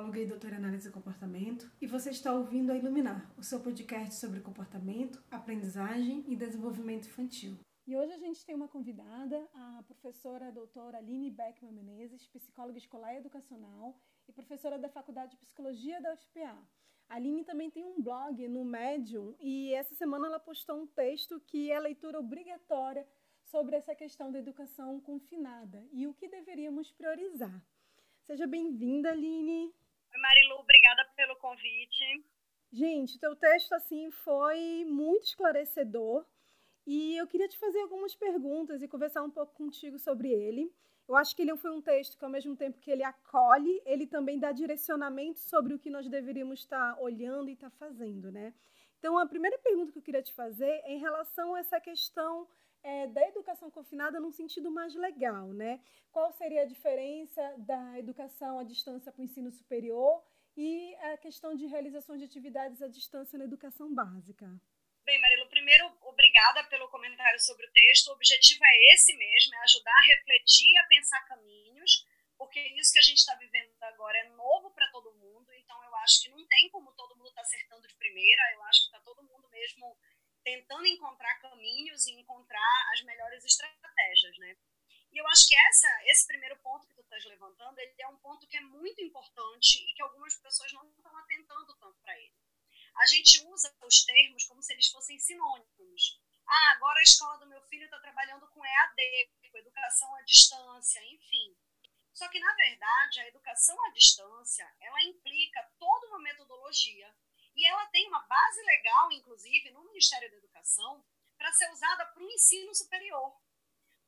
[0.00, 3.60] psicóloga e doutora em análise do comportamento e você está ouvindo a Iluminar, o seu
[3.60, 7.58] podcast sobre comportamento, aprendizagem e desenvolvimento infantil.
[7.86, 13.12] E hoje a gente tem uma convidada, a professora doutora Aline Beckman Menezes, psicóloga escolar
[13.12, 13.94] e educacional
[14.26, 16.56] e professora da Faculdade de Psicologia da UFPA.
[17.06, 21.38] A Aline também tem um blog no Medium e essa semana ela postou um texto
[21.40, 23.06] que é leitura obrigatória
[23.42, 27.62] sobre essa questão da educação confinada e o que deveríamos priorizar.
[28.24, 29.74] Seja bem-vinda, Aline.
[30.20, 32.24] Marilu, obrigada pelo convite.
[32.72, 36.24] Gente, teu texto assim foi muito esclarecedor
[36.86, 40.72] e eu queria te fazer algumas perguntas e conversar um pouco contigo sobre ele.
[41.08, 44.06] Eu acho que ele foi um texto que, ao mesmo tempo que ele acolhe, ele
[44.06, 48.54] também dá direcionamento sobre o que nós deveríamos estar olhando e estar fazendo, né?
[48.98, 52.46] Então, a primeira pergunta que eu queria te fazer é em relação a essa questão
[52.82, 55.80] é, da educação confinada num sentido mais legal, né?
[56.10, 60.22] Qual seria a diferença da educação à distância para o ensino superior
[60.56, 64.46] e a questão de realização de atividades à distância na educação básica?
[65.04, 68.08] Bem, Marilo, primeiro, obrigada pelo comentário sobre o texto.
[68.08, 72.06] O objetivo é esse mesmo, é ajudar a refletir, a pensar caminhos,
[72.36, 75.94] porque isso que a gente está vivendo agora é novo para todo mundo, então eu
[75.96, 78.86] acho que não tem como todo mundo estar tá acertando de primeira, eu acho que
[78.86, 79.96] está todo mundo mesmo
[80.42, 84.56] tentando encontrar caminhos e encontrar as melhores estratégias, né?
[85.12, 88.16] E eu acho que essa, esse primeiro ponto que tu estás levantando, ele é um
[88.18, 92.34] ponto que é muito importante e que algumas pessoas não estão atentando tanto para ele.
[92.96, 96.20] A gente usa os termos como se eles fossem sinônimos.
[96.46, 101.04] Ah, agora a escola do meu filho está trabalhando com EAD, com educação à distância,
[101.06, 101.56] enfim.
[102.12, 107.14] Só que, na verdade, a educação à distância, ela implica toda uma metodologia
[107.56, 111.04] e ela tem uma base legal, inclusive, no Ministério da Educação,
[111.36, 113.38] para ser usada para o ensino superior.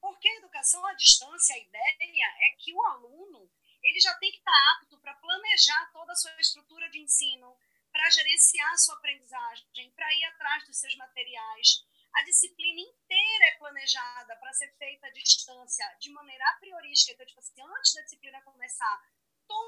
[0.00, 3.50] Porque a educação à distância, a ideia é que o aluno
[3.82, 7.54] ele já tem que estar apto para planejar toda a sua estrutura de ensino,
[7.90, 11.84] para gerenciar a sua aprendizagem, para ir atrás dos seus materiais.
[12.14, 17.12] A disciplina inteira é planejada para ser feita à distância, de maneira priorística.
[17.12, 19.02] Então, tipo assim, antes da disciplina começar,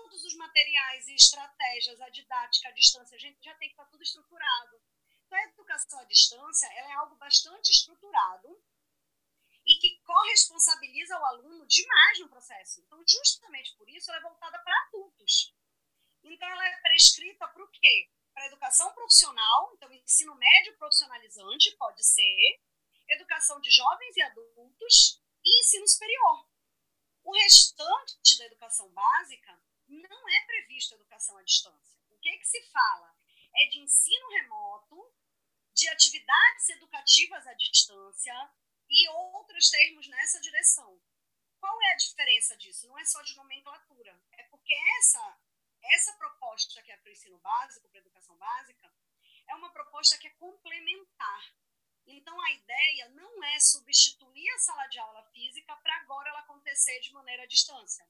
[0.04, 3.86] todos os materiais e estratégias, a didática, a distância, a gente já tem que estar
[3.86, 4.82] tudo estruturado.
[5.24, 8.62] Então, a educação à distância ela é algo bastante estruturado
[9.66, 12.82] e que corresponsabiliza o aluno demais no processo.
[12.82, 15.54] Então, justamente por isso, ela é voltada para adultos.
[16.22, 18.10] Então, ela é prescrita para o quê?
[18.34, 22.60] Para educação profissional, então, ensino médio profissionalizante pode ser,
[23.08, 26.46] educação de jovens e adultos e ensino superior.
[27.22, 29.58] O restante da educação básica
[29.88, 32.00] não é previsto educação à distância.
[32.10, 33.16] O que, é que se fala?
[33.54, 35.14] É de ensino remoto,
[35.72, 38.34] de atividades educativas à distância
[38.88, 41.00] e outros termos nessa direção.
[41.58, 42.86] Qual é a diferença disso?
[42.86, 45.40] Não é só de nomenclatura, é porque essa,
[45.82, 48.92] essa proposta que é para o ensino básico, para a educação básica,
[49.48, 51.54] é uma proposta que é complementar.
[52.06, 57.00] Então, a ideia não é substituir a sala de aula física para agora ela acontecer
[57.00, 58.06] de maneira à distância,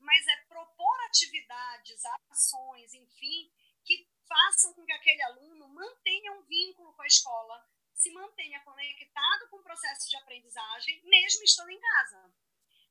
[0.00, 3.52] mas é propor atividades, ações, enfim,
[3.84, 9.48] que façam com que aquele aluno mantenha um vínculo com a escola, se mantenha conectado
[9.48, 12.32] com o processo de aprendizagem, mesmo estando em casa.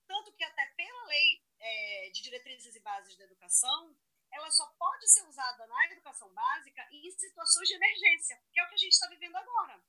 [0.05, 3.95] Tanto que, até pela lei é, de diretrizes e bases da educação,
[4.31, 8.69] ela só pode ser usada na educação básica em situações de emergência, que é o
[8.69, 9.81] que a gente está vivendo agora.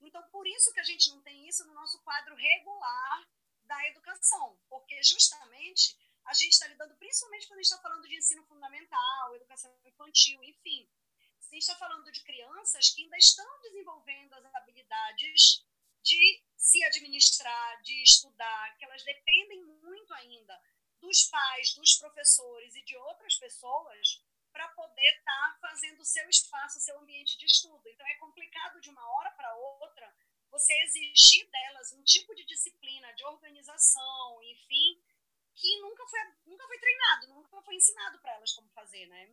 [0.00, 3.28] Então, por isso que a gente não tem isso no nosso quadro regular
[3.64, 5.96] da educação, porque justamente
[6.30, 10.42] a gente está lidando, principalmente quando a gente está falando de ensino fundamental, educação infantil,
[10.44, 10.88] enfim.
[11.40, 15.66] A gente está falando de crianças que ainda estão desenvolvendo as habilidades
[16.04, 20.56] de se administrar, de estudar, que elas dependem muito ainda
[21.00, 24.22] dos pais, dos professores e de outras pessoas
[24.52, 27.88] para poder estar tá fazendo o seu espaço, o seu ambiente de estudo.
[27.88, 30.14] Então, é complicado de uma hora para outra
[30.48, 35.02] você exigir delas um tipo de disciplina, de organização, enfim,
[35.54, 39.30] que nunca foi, nunca foi treinado, nunca foi ensinado para elas como fazer, né?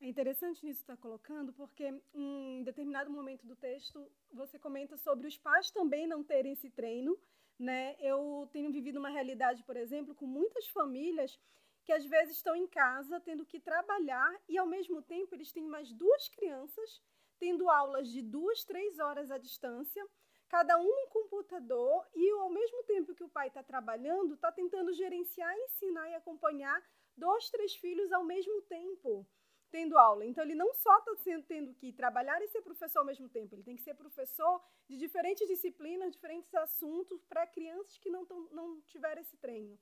[0.00, 5.26] É interessante isso estar tá colocando, porque em determinado momento do texto você comenta sobre
[5.26, 7.18] os pais também não terem esse treino.
[7.58, 7.96] Né?
[7.98, 11.36] Eu tenho vivido uma realidade, por exemplo, com muitas famílias
[11.82, 15.66] que às vezes estão em casa tendo que trabalhar e ao mesmo tempo eles têm
[15.66, 17.02] mais duas crianças
[17.40, 20.06] tendo aulas de duas, três horas à distância,
[20.48, 24.92] cada um no computador e ao mesmo tempo que o pai está trabalhando, está tentando
[24.92, 26.82] gerenciar, ensinar e acompanhar
[27.16, 29.26] dois, três filhos ao mesmo tempo
[29.70, 30.24] tendo aula.
[30.24, 31.12] Então, ele não só está
[31.46, 34.96] tendo que trabalhar e ser professor ao mesmo tempo, ele tem que ser professor de
[34.96, 39.78] diferentes disciplinas, diferentes assuntos para crianças que não, tão, não tiveram esse treino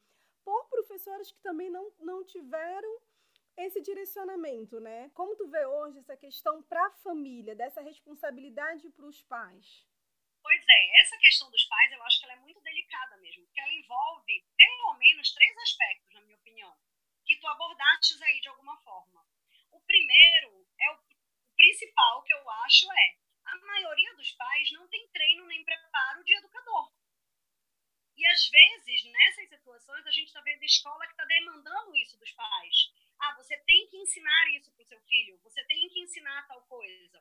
[0.46, 3.00] por professores que também não, não tiveram
[3.56, 5.10] esse direcionamento, né?
[5.12, 9.84] Como tu vê hoje essa questão para a família, dessa responsabilidade para os pais?
[10.46, 13.60] Pois é, essa questão dos pais eu acho que ela é muito delicada mesmo, porque
[13.60, 16.72] ela envolve pelo menos três aspectos, na minha opinião,
[17.24, 19.26] que tu abordaste aí de alguma forma.
[19.72, 24.86] O primeiro é o, o principal que eu acho é a maioria dos pais não
[24.86, 26.92] tem treino nem preparo de educador.
[28.16, 32.30] E às vezes, nessas situações, a gente está vendo escola que está demandando isso dos
[32.30, 32.92] pais.
[33.18, 36.62] Ah, você tem que ensinar isso para o seu filho, você tem que ensinar tal
[36.68, 37.20] coisa.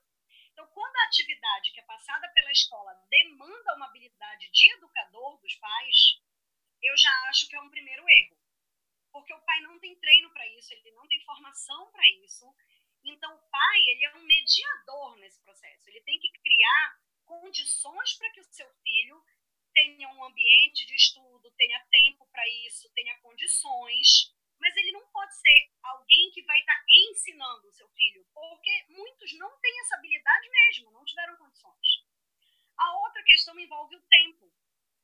[0.55, 5.53] Então, quando a atividade que é passada pela escola demanda uma habilidade de educador dos
[5.55, 6.21] pais,
[6.81, 8.39] eu já acho que é um primeiro erro.
[9.11, 12.45] Porque o pai não tem treino para isso, ele não tem formação para isso.
[13.03, 15.89] Então, o pai ele é um mediador nesse processo.
[15.89, 19.21] Ele tem que criar condições para que o seu filho
[19.73, 24.33] tenha um ambiente de estudo, tenha tempo para isso, tenha condições,
[24.65, 28.85] mas ele não pode ser alguém que vai estar tá ensinando o seu filho, porque
[28.89, 31.87] muitos não têm essa habilidade mesmo, não tiveram condições.
[32.75, 34.51] A outra questão envolve o tempo.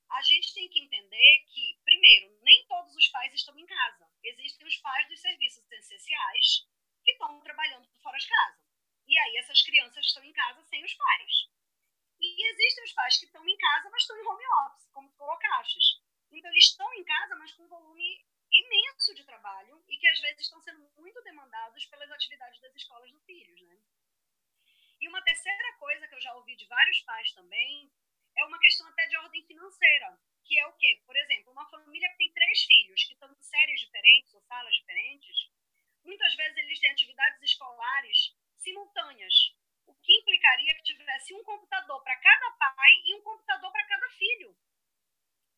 [0.09, 4.11] A gente tem que entender que, primeiro, nem todos os pais estão em casa.
[4.23, 6.67] Existem os pais dos serviços essenciais
[7.03, 8.65] que estão trabalhando fora de casa.
[9.07, 11.31] E aí essas crianças estão em casa sem os pais.
[12.19, 15.17] E existem os pais que estão em casa, mas estão em home office, como tu
[15.17, 15.77] colocaste.
[16.31, 20.19] Então, eles estão em casa, mas com um volume imenso de trabalho e que às
[20.19, 23.77] vezes estão sendo muito demandados pelas atividades das escolas dos filhos, né?
[24.99, 27.91] E uma terceira coisa que eu já ouvi de vários pais também
[28.37, 31.01] é uma questão até de ordem financeira, que é o quê?
[31.05, 34.75] Por exemplo, uma família que tem três filhos que estão em séries diferentes ou salas
[34.75, 35.49] diferentes,
[36.03, 39.33] muitas vezes eles têm atividades escolares simultâneas
[39.87, 44.09] o que implicaria que tivesse um computador para cada pai e um computador para cada
[44.11, 44.55] filho.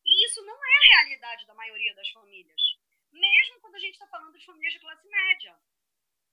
[0.04, 2.60] E isso não é a realidade da maioria das famílias,
[3.12, 5.56] mesmo quando a gente está falando de famílias de classe média.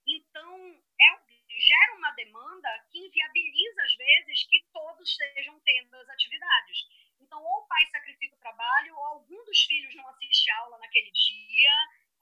[0.08, 6.88] Então, é, gera uma demanda que inviabiliza, às vezes, que todos estejam tendo as atividades.
[7.19, 11.12] Então, ou o pai sacrifica o trabalho, ou algum dos filhos não assiste aula naquele
[11.12, 11.72] dia,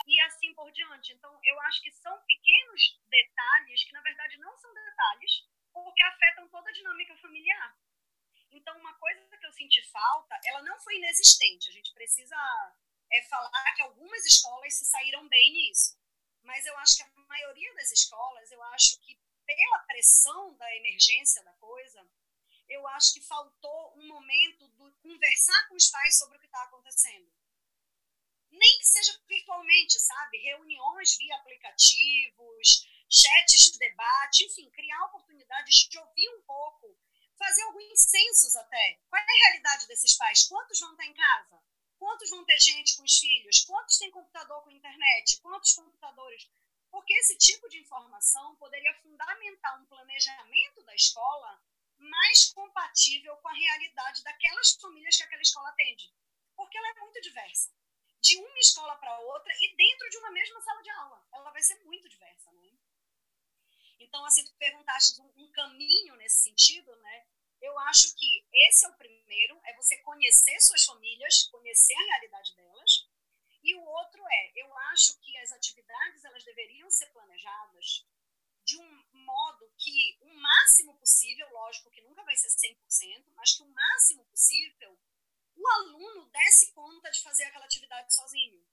[0.06, 1.13] e assim por diante.
[1.13, 6.48] Então, eu acho que são pequenos detalhes que, na verdade, não são detalhes, porque afetam
[6.50, 7.78] toda a dinâmica familiar.
[8.51, 11.69] Então, uma coisa que eu senti falta, ela não foi inexistente.
[11.69, 12.36] A gente precisa
[13.12, 15.98] é, falar que algumas escolas se saíram bem nisso.
[16.42, 21.44] Mas eu acho que a maioria das escolas, eu acho que pela pressão da emergência
[21.44, 22.07] da coisa,
[22.68, 26.63] eu acho que faltou um momento de conversar com os pais sobre o que está
[26.63, 27.31] acontecendo.
[28.51, 30.38] Nem que seja virtualmente, sabe?
[30.40, 36.98] Reuniões via aplicativos, chats de debate, enfim, criar oportunidades de ouvir um pouco,
[37.38, 39.00] fazer alguns censos até.
[39.10, 40.48] Qual é a realidade desses pais?
[40.48, 41.63] Quantos vão estar em casa?
[41.98, 43.66] Quantos vão ter gente com os filhos?
[43.66, 45.40] Quantos têm computador com internet?
[45.42, 46.50] Quantos computadores?
[46.90, 51.62] Porque esse tipo de informação poderia fundamentar um planejamento da escola
[51.98, 56.12] mais compatível com a realidade daquelas famílias que aquela escola atende.
[56.56, 57.72] Porque ela é muito diversa.
[58.21, 61.27] De uma escola para outra e dentro de uma mesma sala de aula.
[61.33, 62.71] Ela vai ser muito diversa, né?
[63.99, 67.27] Então, assim, tu perguntaste um, um caminho nesse sentido, né?
[67.61, 72.55] Eu acho que esse é o primeiro, é você conhecer suas famílias, conhecer a realidade
[72.55, 73.09] delas.
[73.61, 78.05] E o outro é, eu acho que as atividades elas deveriam ser planejadas
[78.63, 83.63] de um modo que o máximo possível, lógico que nunca vai ser 100%, mas que
[83.63, 84.97] o máximo possível
[85.55, 88.65] o aluno desse conta de fazer aquela atividade sozinho.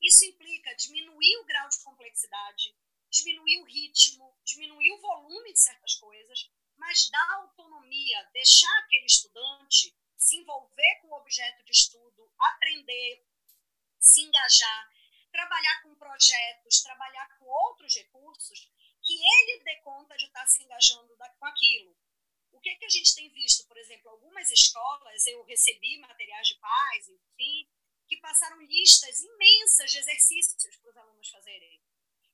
[0.00, 1.78] Isso implica diminuir o grau de
[2.42, 2.76] complexidade,
[3.10, 9.94] diminuir o ritmo, diminuir o volume de certas coisas, mas dar autonomia, deixar aquele estudante
[10.16, 13.26] se envolver com o objeto de estudo, aprender,
[13.98, 14.92] se engajar,
[15.30, 18.70] trabalhar com projetos, trabalhar com outros recursos,
[19.02, 21.96] que ele dê conta de estar se engajando com aquilo.
[22.52, 26.54] O que, que a gente tem visto, por exemplo, algumas escolas, eu recebi materiais de
[26.56, 27.68] paz, enfim,
[28.06, 31.81] que passaram listas imensas de exercícios para os alunos fazerem.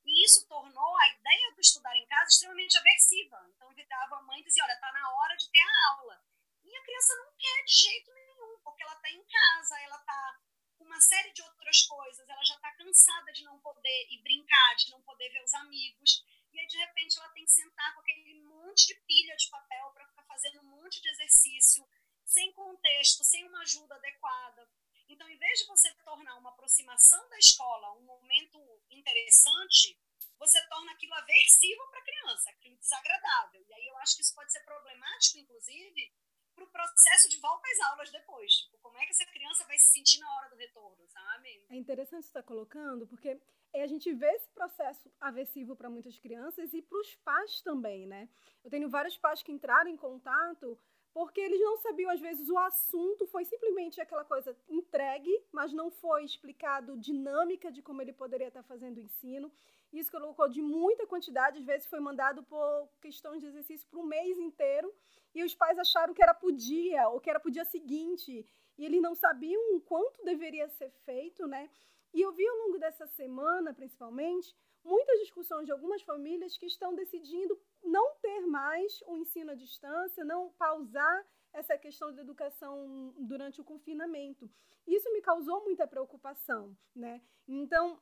[0.09, 3.45] E isso tornou a ideia do estudar em casa extremamente aversiva.
[3.53, 6.25] Então, virava a mãe e dizia: olha, está na hora de ter a aula.
[6.63, 10.39] E a criança não quer de jeito nenhum, porque ela está em casa, ela está
[10.77, 14.75] com uma série de outras coisas, ela já está cansada de não poder ir brincar,
[14.77, 16.25] de não poder ver os amigos.
[16.51, 19.91] E aí, de repente, ela tem que sentar com aquele monte de pilha de papel
[19.93, 21.87] para ficar fazendo um monte de exercício,
[22.25, 24.67] sem contexto, sem uma ajuda adequada.
[25.07, 28.59] Então, em vez de você tornar uma aproximação da escola um momento
[28.99, 29.97] interessante,
[30.37, 33.65] você torna aquilo aversivo para a criança, aquilo desagradável.
[33.67, 36.13] E aí eu acho que isso pode ser problemático, inclusive,
[36.55, 38.53] para o processo de volta às aulas depois.
[38.53, 41.65] Tipo, como é que essa criança vai se sentir na hora do retorno, sabe?
[41.69, 43.39] É interessante você estar tá colocando, porque
[43.75, 48.29] a gente vê esse processo aversivo para muitas crianças e para os pais também, né?
[48.63, 50.77] Eu tenho vários pais que entraram em contato
[51.13, 55.89] porque eles não sabiam, às vezes, o assunto foi simplesmente aquela coisa entregue, mas não
[55.89, 59.51] foi explicado dinâmica de como ele poderia estar fazendo o ensino.
[59.91, 64.05] Isso colocou de muita quantidade, às vezes foi mandado por questões de exercício para um
[64.05, 64.93] mês inteiro,
[65.33, 68.45] e os pais acharam que era por dia, ou que era por dia seguinte,
[68.77, 71.69] e eles não sabiam o quanto deveria ser feito, né?
[72.13, 76.93] E eu vi ao longo dessa semana, principalmente, muitas discussões de algumas famílias que estão
[76.95, 83.59] decidindo não ter mais o ensino à distância, não pausar essa questão de educação durante
[83.59, 84.49] o confinamento.
[84.85, 87.21] Isso me causou muita preocupação, né?
[87.47, 88.01] Então,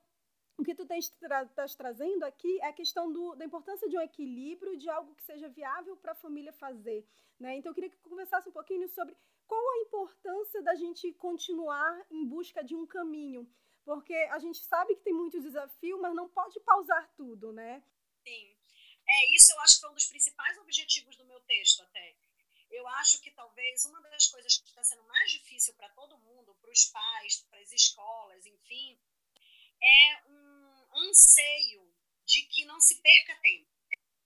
[0.58, 1.46] o que tu estás tra
[1.78, 5.48] trazendo aqui é a questão do, da importância de um equilíbrio, de algo que seja
[5.48, 7.06] viável para a família fazer.
[7.40, 7.58] Né?
[7.58, 9.16] Então, eu queria que conversasse um pouquinho sobre
[9.46, 13.48] qual a importância da gente continuar em busca de um caminho.
[13.88, 17.82] Porque a gente sabe que tem muito desafio, mas não pode pausar tudo, né?
[18.22, 18.54] Sim.
[19.08, 22.18] É, isso eu acho que foi um dos principais objetivos do meu texto até.
[22.70, 26.54] Eu acho que talvez uma das coisas que está sendo mais difícil para todo mundo,
[26.56, 29.00] para os pais, para as escolas, enfim,
[29.82, 31.90] é um anseio
[32.26, 33.72] de que não se perca tempo.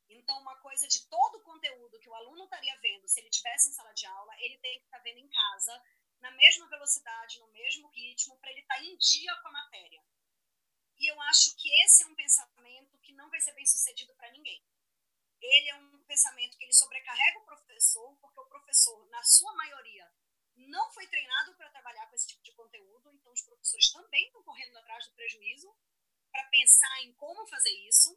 [0.09, 3.69] Então, uma coisa de todo o conteúdo que o aluno estaria vendo se ele tivesse
[3.69, 5.83] em sala de aula, ele tem que estar tá vendo em casa,
[6.21, 10.03] na mesma velocidade, no mesmo ritmo, para ele estar tá em dia com a matéria.
[10.97, 14.31] E eu acho que esse é um pensamento que não vai ser bem sucedido para
[14.31, 14.63] ninguém
[15.41, 20.09] ele é um pensamento que ele sobrecarrega o professor, porque o professor, na sua maioria,
[20.55, 24.43] não foi treinado para trabalhar com esse tipo de conteúdo, então os professores também estão
[24.43, 25.75] correndo atrás do prejuízo
[26.31, 28.15] para pensar em como fazer isso.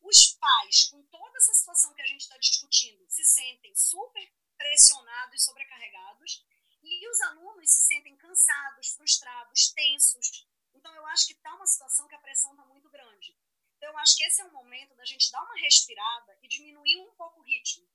[0.00, 5.34] Os pais, com toda essa situação que a gente está discutindo, se sentem super pressionados
[5.34, 6.46] e sobrecarregados,
[6.82, 10.46] e os alunos se sentem cansados, frustrados, tensos.
[10.74, 13.36] Então, eu acho que está uma situação que a pressão está muito grande.
[13.76, 16.96] Então, eu acho que esse é o momento da gente dar uma respirada e diminuir
[16.98, 17.88] um pouco o ritmo.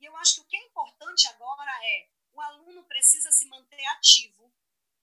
[0.00, 3.84] E eu acho que o que é importante agora é o aluno precisa se manter
[3.86, 4.52] ativo,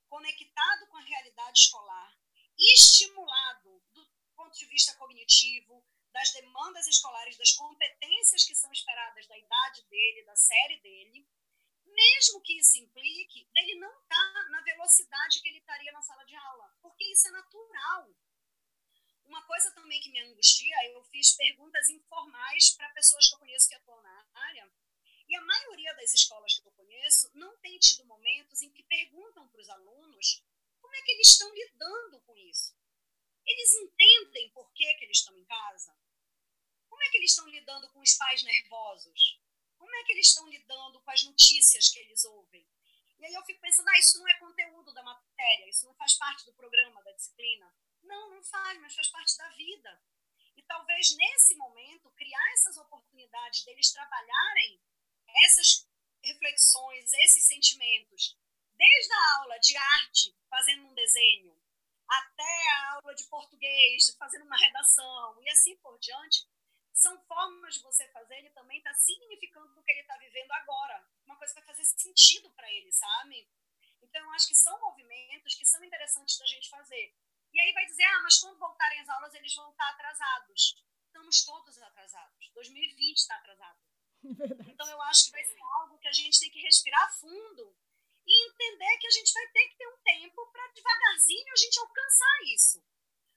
[0.07, 2.17] conectado com a realidade escolar,
[2.57, 9.37] estimulado do ponto de vista cognitivo, das demandas escolares, das competências que são esperadas da
[9.37, 11.27] idade dele, da série dele,
[11.95, 16.23] mesmo que isso implique dele não estar tá na velocidade que ele estaria na sala
[16.25, 18.13] de aula, porque isso é natural.
[19.23, 23.67] Uma coisa também que me angustia, eu fiz perguntas informais para pessoas que eu conheço
[23.67, 24.71] que atuam na área,
[25.27, 29.47] e a maioria das escolas que eu conheço não tem tido momentos em que perguntam
[29.47, 30.43] para os alunos
[30.79, 32.77] como é que eles estão lidando com isso.
[33.45, 35.97] Eles entendem por que, que eles estão em casa?
[36.87, 39.39] Como é que eles estão lidando com os pais nervosos?
[39.85, 42.67] Como é que eles estão lidando com as notícias que eles ouvem?
[43.19, 46.15] E aí eu fico pensando, ah, isso não é conteúdo da matéria, isso não faz
[46.15, 47.71] parte do programa, da disciplina.
[48.01, 50.03] Não, não faz, mas faz parte da vida.
[50.57, 54.81] E talvez nesse momento criar essas oportunidades deles trabalharem
[55.45, 55.87] essas
[56.23, 58.35] reflexões, esses sentimentos,
[58.73, 61.55] desde a aula de arte, fazendo um desenho,
[62.07, 66.47] até a aula de português, fazendo uma redação e assim por diante,
[66.95, 70.51] são formas de você fazer ele também estar tá significando do que ele está vivendo
[70.51, 71.05] agora.
[71.25, 73.47] Uma coisa que vai fazer sentido para ele, sabe?
[74.01, 77.13] Então, eu acho que são movimentos que são interessantes da gente fazer.
[77.53, 80.83] E aí vai dizer, ah, mas quando voltarem as aulas eles vão estar atrasados.
[81.05, 82.51] Estamos todos atrasados.
[82.53, 83.79] 2020 está atrasado.
[84.23, 84.71] Verdade.
[84.71, 87.77] Então eu acho que vai ser algo que a gente tem que respirar fundo
[88.25, 91.79] e entender que a gente vai ter que ter um tempo para devagarzinho a gente
[91.79, 92.83] alcançar isso.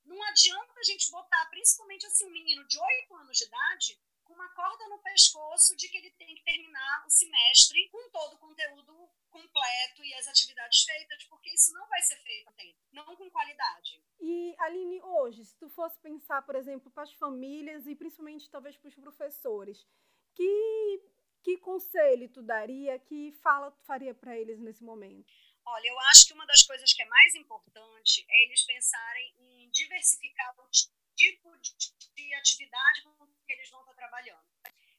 [0.09, 4.35] Não adianta a gente botar, principalmente assim, um menino de 8 anos de idade, com
[4.35, 8.39] uma corda no pescoço de que ele tem que terminar o semestre com todo o
[8.39, 12.51] conteúdo completo e as atividades feitas, porque isso não vai ser feito
[12.93, 14.03] não com qualidade.
[14.21, 18.77] E, Aline, hoje, se tu fosse pensar, por exemplo, para as famílias e principalmente talvez
[18.77, 19.87] para os professores,
[20.35, 21.03] que,
[21.43, 25.33] que conselho tu daria, que fala tu faria para eles nesse momento?
[25.71, 29.71] Olha, eu acho que uma das coisas que é mais importante é eles pensarem em
[29.71, 30.69] diversificar o
[31.15, 34.47] tipo de atividade com que eles vão estar trabalhando.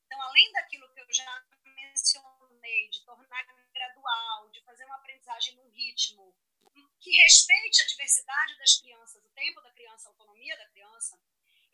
[0.06, 5.70] Então, além daquilo que eu já mencionei, de tornar gradual, de fazer uma aprendizagem num
[5.70, 6.36] ritmo
[7.00, 11.20] que respeite a diversidade das crianças, o tempo da criança, a autonomia da criança,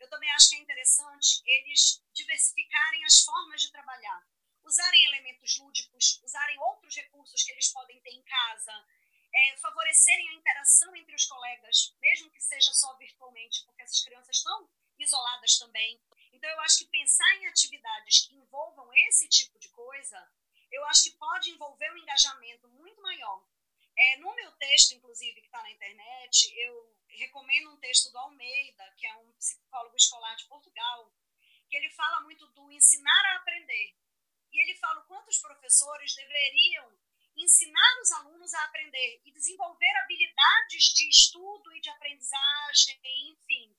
[0.00, 4.26] eu também acho que é interessante eles diversificarem as formas de trabalhar,
[4.66, 8.86] usarem elementos lúdicos, usarem outros recursos que eles podem ter em casa,
[9.32, 14.36] é, favorecerem a interação entre os colegas, mesmo que seja só virtualmente, porque essas crianças
[14.36, 14.68] estão
[14.98, 16.00] isoladas também.
[16.32, 20.32] Então, eu acho que pensar em atividades que envolvam esse tipo de coisa,
[20.70, 23.46] eu acho que pode envolver um engajamento muito maior.
[23.96, 28.92] É, no meu texto, inclusive, que está na internet, eu recomendo um texto do Almeida,
[28.96, 31.12] que é um psicólogo escolar de Portugal,
[31.68, 33.96] que ele fala muito do ensinar a aprender.
[34.56, 36.90] E ele fala o quanto os professores deveriam
[37.36, 42.98] ensinar os alunos a aprender e desenvolver habilidades de estudo e de aprendizagem,
[43.28, 43.76] enfim.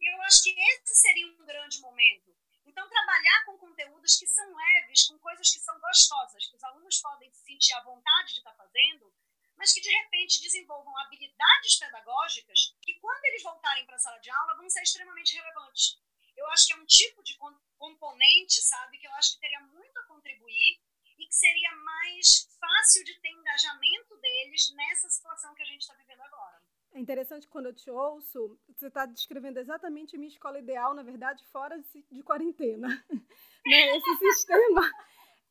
[0.00, 2.36] E eu acho que esse seria um grande momento.
[2.66, 7.00] Então, trabalhar com conteúdos que são leves, com coisas que são gostosas, que os alunos
[7.00, 9.14] podem se sentir à vontade de estar fazendo,
[9.56, 14.30] mas que de repente desenvolvam habilidades pedagógicas que, quando eles voltarem para a sala de
[14.30, 15.96] aula, vão ser extremamente relevantes.
[16.36, 17.36] Eu acho que é um tipo de
[17.78, 20.80] componente, sabe, que eu acho que teria muito a contribuir
[21.18, 25.94] e que seria mais fácil de ter engajamento deles nessa situação que a gente está
[25.94, 26.60] vivendo agora.
[26.92, 31.02] É interessante quando eu te ouço, você está descrevendo exatamente a minha escola ideal, na
[31.02, 31.78] verdade, fora
[32.10, 32.88] de, quarentena.
[33.66, 33.96] né?
[33.96, 34.90] Esse sistema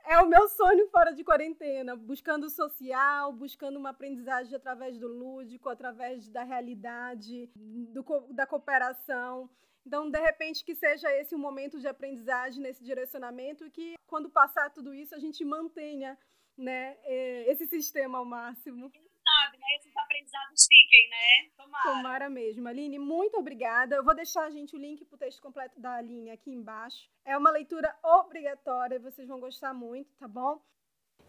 [0.06, 5.08] é o meu sonho fora de quarentena, buscando o social, buscando uma aprendizagem através do
[5.08, 8.04] lúdico, através da realidade, do,
[8.34, 9.50] da cooperação.
[9.88, 14.30] Então, de repente, que seja esse um momento de aprendizagem nesse direcionamento e que, quando
[14.30, 16.18] passar tudo isso, a gente mantenha
[16.58, 18.92] né, é, esse sistema ao máximo.
[18.92, 19.68] Quem sabe, né?
[19.78, 21.52] Esses aprendizados fiquem, né?
[21.56, 21.84] Tomara.
[21.84, 22.68] Tomara mesmo.
[22.68, 23.96] Aline, muito obrigada.
[23.96, 27.10] Eu vou deixar, gente, o link para o texto completo da Aline aqui embaixo.
[27.24, 30.62] É uma leitura obrigatória, vocês vão gostar muito, tá bom?